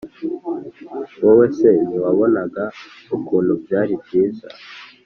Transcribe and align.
–wowe 1.23 1.45
se 1.57 1.69
ntiwabonaga 1.87 2.63
ukuntu 3.15 3.51
byari 3.63 3.93
byiza? 4.03 4.47